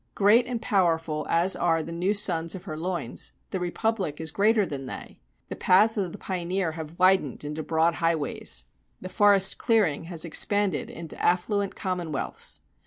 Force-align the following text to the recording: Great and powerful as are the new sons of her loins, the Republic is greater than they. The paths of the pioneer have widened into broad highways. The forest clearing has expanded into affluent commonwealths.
Great 0.15 0.47
and 0.47 0.63
powerful 0.63 1.27
as 1.29 1.55
are 1.55 1.83
the 1.83 1.91
new 1.91 2.15
sons 2.15 2.55
of 2.55 2.63
her 2.63 2.75
loins, 2.75 3.33
the 3.51 3.59
Republic 3.59 4.19
is 4.19 4.31
greater 4.31 4.65
than 4.65 4.87
they. 4.87 5.19
The 5.49 5.55
paths 5.55 5.95
of 5.95 6.11
the 6.11 6.17
pioneer 6.17 6.71
have 6.71 6.97
widened 6.97 7.43
into 7.43 7.61
broad 7.61 7.93
highways. 7.93 8.65
The 8.99 9.09
forest 9.09 9.59
clearing 9.59 10.05
has 10.05 10.25
expanded 10.25 10.89
into 10.89 11.21
affluent 11.21 11.75
commonwealths. 11.75 12.61